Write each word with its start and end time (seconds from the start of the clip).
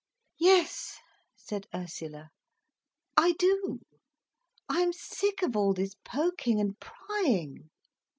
"Yes," 0.39 0.97
said 1.37 1.67
Ursula. 1.75 2.31
"I 3.15 3.33
do. 3.33 3.81
I 4.67 4.79
am 4.79 4.93
sick 4.93 5.43
of 5.43 5.55
all 5.55 5.75
this 5.75 5.93
poking 6.03 6.59
and 6.59 6.75
prying." 6.79 7.69